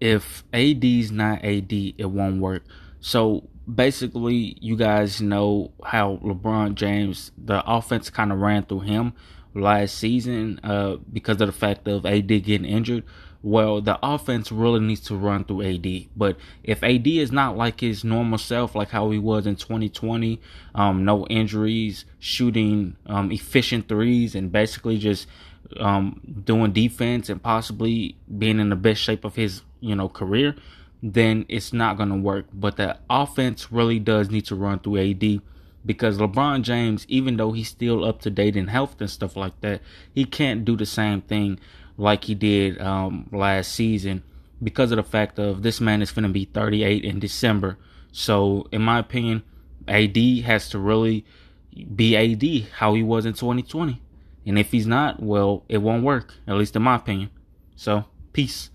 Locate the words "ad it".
1.44-2.10